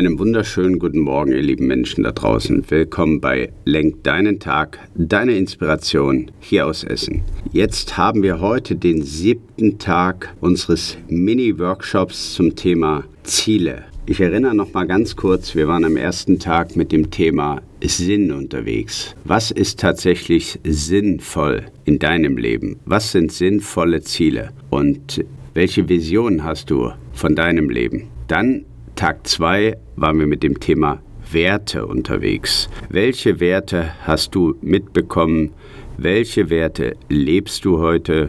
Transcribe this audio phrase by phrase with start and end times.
[0.00, 2.64] Einen wunderschönen guten Morgen, ihr lieben Menschen da draußen.
[2.70, 7.22] Willkommen bei Lenk deinen Tag, deine Inspiration hier aus Essen.
[7.52, 13.84] Jetzt haben wir heute den siebten Tag unseres Mini-Workshops zum Thema Ziele.
[14.06, 18.32] Ich erinnere noch mal ganz kurz, wir waren am ersten Tag mit dem Thema Sinn
[18.32, 19.14] unterwegs.
[19.24, 22.80] Was ist tatsächlich sinnvoll in deinem Leben?
[22.86, 24.48] Was sind sinnvolle Ziele?
[24.70, 25.22] Und
[25.52, 28.08] welche Vision hast du von deinem Leben?
[28.28, 28.64] Dann
[29.00, 31.00] Tag 2 waren wir mit dem Thema
[31.32, 32.68] Werte unterwegs.
[32.90, 35.52] Welche Werte hast du mitbekommen?
[35.96, 38.28] Welche Werte lebst du heute?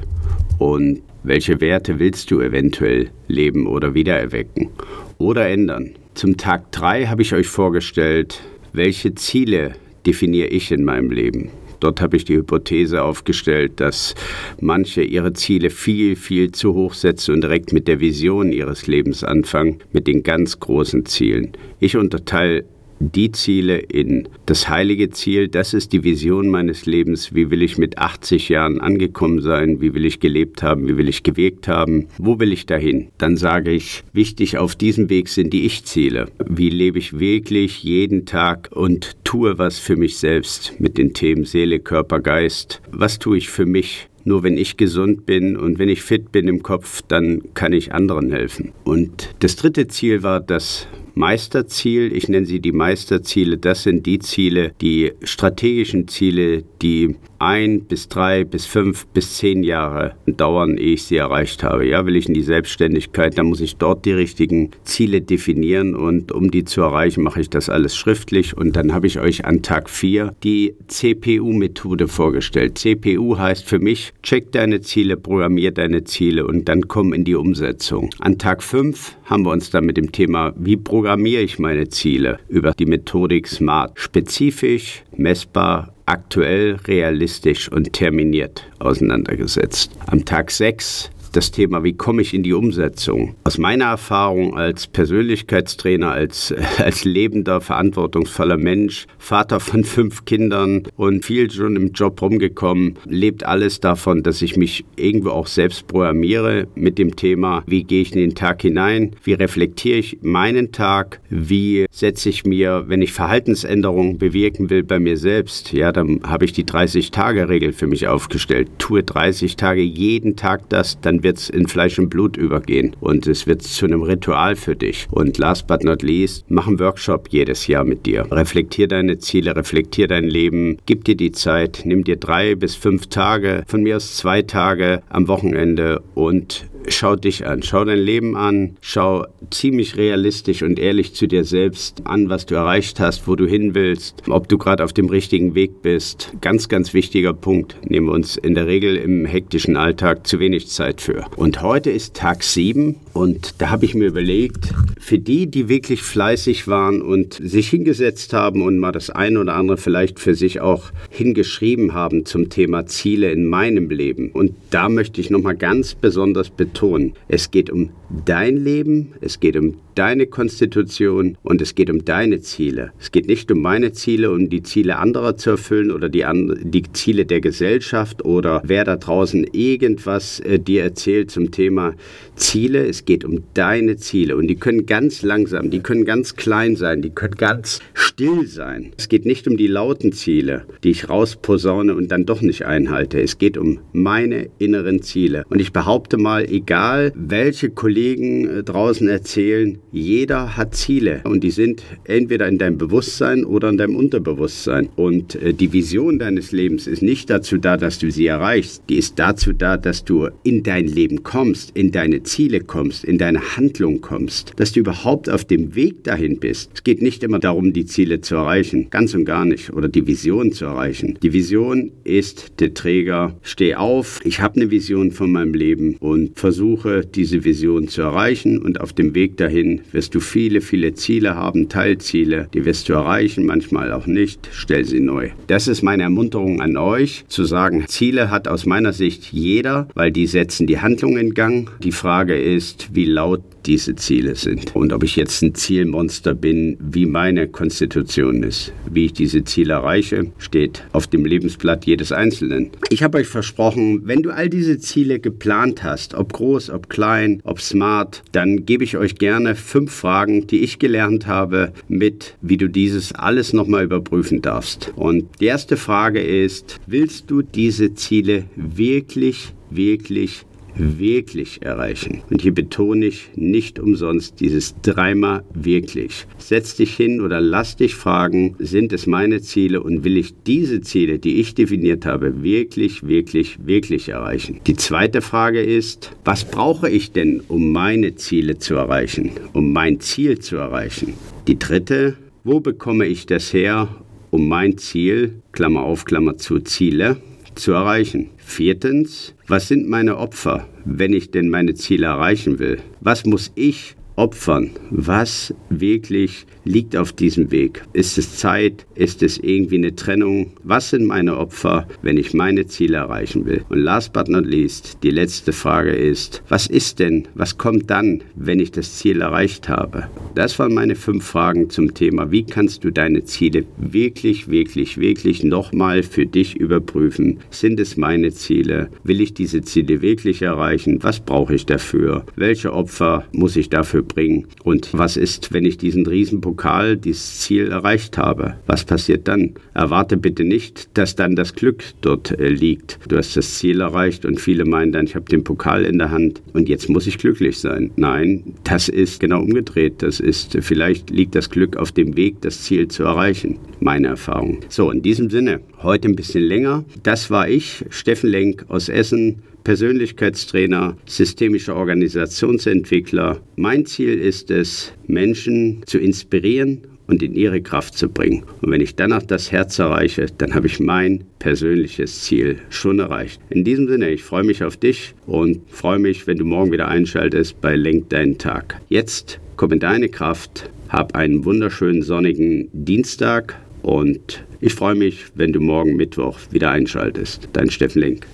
[0.59, 4.70] Und welche Werte willst du eventuell leben oder wiedererwecken
[5.18, 5.91] oder ändern?
[6.13, 9.73] Zum Tag 3 habe ich euch vorgestellt, welche Ziele
[10.05, 11.49] definiere ich in meinem Leben.
[11.82, 14.15] Dort habe ich die Hypothese aufgestellt, dass
[14.62, 19.23] manche ihre Ziele viel, viel zu hoch setzen und direkt mit der Vision ihres Lebens
[19.23, 21.51] anfangen, mit den ganz großen Zielen.
[21.79, 22.63] Ich unterteile
[23.10, 27.77] die Ziele in das heilige Ziel, das ist die Vision meines Lebens, wie will ich
[27.77, 32.07] mit 80 Jahren angekommen sein, wie will ich gelebt haben, wie will ich gewirkt haben,
[32.18, 33.10] wo will ich dahin?
[33.18, 36.27] Dann sage ich, wichtig auf diesem Weg sind die Ich-Ziele.
[36.48, 41.46] Wie lebe ich wirklich jeden Tag und tue was für mich selbst mit den Themen
[41.46, 42.82] Seele, Körper, Geist?
[42.91, 44.07] Was tue ich für mich?
[44.24, 47.91] Nur wenn ich gesund bin und wenn ich fit bin im Kopf, dann kann ich
[47.91, 48.72] anderen helfen.
[48.84, 52.15] Und das dritte Ziel war das Meisterziel.
[52.15, 53.57] Ich nenne sie die Meisterziele.
[53.57, 59.63] Das sind die Ziele, die strategischen Ziele, die ein bis drei bis fünf bis zehn
[59.63, 61.87] Jahre dauern, ehe ich sie erreicht habe.
[61.87, 66.31] Ja, will ich in die Selbstständigkeit, dann muss ich dort die richtigen Ziele definieren und
[66.31, 69.63] um die zu erreichen, mache ich das alles schriftlich und dann habe ich euch an
[69.63, 72.78] Tag 4 die CPU-Methode vorgestellt.
[72.78, 77.35] CPU heißt für mich, check deine Ziele, programmier deine Ziele und dann komm in die
[77.35, 78.11] Umsetzung.
[78.19, 82.38] An Tag 5 haben wir uns dann mit dem Thema, wie programmiere ich meine Ziele
[82.47, 89.90] über die Methodik SMART spezifisch, messbar, aktuell, realistisch und terminiert auseinandergesetzt.
[90.06, 93.35] Am Tag 6 das Thema, wie komme ich in die Umsetzung?
[93.43, 101.25] Aus meiner Erfahrung als Persönlichkeitstrainer, als, als lebender, verantwortungsvoller Mensch, Vater von fünf Kindern und
[101.25, 106.67] viel schon im Job rumgekommen, lebt alles davon, dass ich mich irgendwo auch selbst programmiere
[106.75, 111.19] mit dem Thema, wie gehe ich in den Tag hinein, wie reflektiere ich meinen Tag,
[111.29, 116.45] wie setze ich mir, wenn ich Verhaltensänderungen bewirken will bei mir selbst, ja, dann habe
[116.45, 118.69] ich die 30-Tage-Regel für mich aufgestellt.
[118.77, 123.27] Tue 30 Tage jeden Tag das, dann wird es in Fleisch und Blut übergehen und
[123.27, 125.07] es wird zu einem Ritual für dich.
[125.11, 128.25] Und last but not least, mach einen Workshop jedes Jahr mit dir.
[128.31, 133.07] Reflektier deine Ziele, reflektier dein Leben, gib dir die Zeit, nimm dir drei bis fünf
[133.07, 138.35] Tage, von mir aus zwei Tage am Wochenende und schau dich an, schau dein Leben
[138.35, 143.35] an, schau ziemlich realistisch und ehrlich zu dir selbst an, was du erreicht hast, wo
[143.35, 146.33] du hin willst, ob du gerade auf dem richtigen Weg bist.
[146.41, 147.75] Ganz, ganz wichtiger Punkt.
[147.87, 151.10] Nehmen wir uns in der Regel im hektischen Alltag zu wenig Zeit für.
[151.35, 156.03] Und heute ist Tag 7 und da habe ich mir überlegt, für die, die wirklich
[156.03, 160.61] fleißig waren und sich hingesetzt haben und mal das eine oder andere vielleicht für sich
[160.61, 164.31] auch hingeschrieben haben zum Thema Ziele in meinem Leben.
[164.31, 167.13] Und da möchte ich nochmal ganz besonders betonen.
[167.28, 167.89] Es geht um
[168.25, 172.91] dein Leben, es geht um deine Konstitution und es geht um deine Ziele.
[172.99, 176.25] Es geht nicht um meine Ziele, um die Ziele anderer zu erfüllen oder die,
[176.63, 181.94] die Ziele der Gesellschaft oder wer da draußen irgendwas äh, dir erzählt zum Thema
[182.35, 182.85] Ziele.
[182.85, 187.01] Es geht um deine Ziele und die können ganz langsam, die können ganz klein sein,
[187.01, 188.93] die können ganz still sein.
[188.97, 193.22] Es geht nicht um die lauten Ziele, die ich rausposaune und dann doch nicht einhalte.
[193.22, 195.43] Es geht um meine inneren Ziele.
[195.49, 201.51] Und ich behaupte mal, egal welche Kollegen äh, draußen erzählen, jeder hat Ziele und die
[201.51, 204.89] sind entweder in deinem Bewusstsein oder in deinem Unterbewusstsein.
[204.95, 208.83] Und äh, die Vision deines Lebens ist nicht dazu da, dass du sie erreichst.
[208.89, 213.17] Die ist dazu da, dass du in dein Leben kommst, in deine Ziele kommst, in
[213.17, 216.71] deine Handlung kommst, dass du überhaupt auf dem Weg dahin bist.
[216.73, 220.07] Es geht nicht immer darum, die Ziele zu erreichen, ganz und gar nicht, oder die
[220.07, 221.17] Vision zu erreichen.
[221.21, 223.37] Die Vision ist der Träger.
[223.43, 228.58] Steh auf, ich habe eine Vision von meinem Leben und versuche diese Vision zu erreichen
[228.58, 232.93] und auf dem Weg dahin wirst du viele, viele Ziele haben, Teilziele, die wirst du
[232.93, 234.49] erreichen, manchmal auch nicht.
[234.52, 235.29] Stell sie neu.
[235.47, 240.11] Das ist meine Ermunterung an euch, zu sagen, Ziele hat aus meiner Sicht jeder, weil
[240.11, 241.70] die setzen die Handlung in Gang.
[241.84, 244.75] Die Frage ist, wie laut diese Ziele sind.
[244.75, 248.73] Und ob ich jetzt ein Zielmonster bin, wie meine Konstitution ist.
[248.90, 252.72] Wie ich diese Ziele erreiche, steht auf dem Lebensblatt jedes Einzelnen.
[252.90, 257.42] Ich habe euch versprochen, wenn du all diese Ziele geplant hast, ob groß, ob klein,
[257.44, 262.58] ob smart, dann gebe ich euch gerne fünf Fragen, die ich gelernt habe, mit, wie
[262.58, 264.92] du dieses alles nochmal überprüfen darfst.
[264.96, 270.46] Und die erste Frage ist, willst du diese Ziele wirklich, wirklich
[270.76, 272.22] wirklich erreichen.
[272.30, 276.26] Und hier betone ich nicht umsonst dieses dreimal wirklich.
[276.38, 280.82] Setz dich hin oder lass dich fragen, sind es meine Ziele und will ich diese
[280.82, 284.60] Ziele, die ich definiert habe, wirklich, wirklich, wirklich erreichen?
[284.68, 290.00] Die zweite Frage ist, was brauche ich denn, um meine Ziele zu erreichen, um mein
[290.00, 291.14] Ziel zu erreichen?
[291.48, 293.90] Die dritte, wo bekomme ich das her,
[294.30, 297.18] um mein Ziel, Klammer auf, Klammer zu, Ziele,
[297.56, 298.30] zu erreichen?
[298.38, 302.80] Viertens, was sind meine Opfer, wenn ich denn meine Ziele erreichen will?
[303.00, 304.70] Was muss ich opfern?
[304.92, 307.82] Was wirklich liegt auf diesem Weg?
[307.94, 308.86] Ist es Zeit?
[308.94, 310.52] Ist es irgendwie eine Trennung?
[310.64, 313.64] Was sind meine Opfer, wenn ich meine Ziele erreichen will?
[313.70, 318.22] Und last but not least, die letzte Frage ist, was ist denn, was kommt dann,
[318.36, 320.08] wenn ich das Ziel erreicht habe?
[320.36, 325.44] Das waren meine fünf Fragen zum Thema, wie kannst du deine Ziele wirklich, wirklich, wirklich
[325.44, 327.40] nochmal für dich überprüfen?
[327.50, 328.90] Sind es meine Ziele?
[329.04, 331.00] Will ich diese Ziele wirklich erreichen?
[331.02, 332.24] Was brauche ich dafür?
[332.36, 334.46] Welche Opfer muss ich dafür bringen?
[334.63, 338.56] Und was ist, wenn ich diesen Riesenproblem Pokal dieses Ziel erreicht habe.
[338.68, 339.54] Was passiert dann?
[339.74, 343.00] Erwarte bitte nicht, dass dann das Glück dort äh, liegt.
[343.08, 346.12] Du hast das Ziel erreicht und viele meinen dann, ich habe den Pokal in der
[346.12, 347.92] Hand und jetzt muss ich glücklich sein.
[347.96, 350.04] Nein, das ist genau umgedreht.
[350.04, 353.58] Das ist, vielleicht liegt das Glück auf dem Weg, das Ziel zu erreichen.
[353.80, 354.60] Meine Erfahrung.
[354.68, 356.84] So, in diesem Sinne, heute ein bisschen länger.
[357.02, 359.42] Das war ich, Steffen Lenk aus Essen.
[359.63, 363.42] Persönlichkeitstrainer, systemischer Organisationsentwickler.
[363.56, 368.44] Mein Ziel ist es, Menschen zu inspirieren und in ihre Kraft zu bringen.
[368.62, 373.42] Und wenn ich danach das Herz erreiche, dann habe ich mein persönliches Ziel schon erreicht.
[373.50, 376.88] In diesem Sinne, ich freue mich auf dich und freue mich, wenn du morgen wieder
[376.88, 378.80] einschaltest bei Lenk deinen Tag.
[378.88, 385.52] Jetzt komm in deine Kraft, hab einen wunderschönen sonnigen Dienstag und ich freue mich, wenn
[385.52, 387.50] du morgen Mittwoch wieder einschaltest.
[387.54, 388.28] Dein Steffen Lenk.